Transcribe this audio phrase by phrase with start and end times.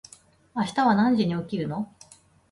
[0.55, 1.93] 明日は何時に起きるの？